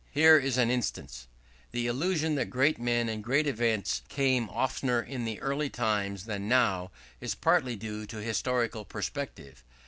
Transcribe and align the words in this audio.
Here 0.09 0.35
in 0.39 0.57
an 0.57 0.71
instance: 0.71 1.27
"The 1.69 1.85
illusion 1.85 2.33
that 2.33 2.49
great 2.49 2.79
men 2.79 3.07
and 3.07 3.23
great 3.23 3.45
events 3.45 4.01
came 4.09 4.49
oftener 4.49 4.99
in 4.99 5.27
early 5.37 5.69
times 5.69 6.25
than 6.25 6.49
now, 6.49 6.89
is 7.19 7.35
partly 7.35 7.75
due 7.75 8.07
to 8.07 8.17
historical 8.17 8.83
perspective. 8.83 9.63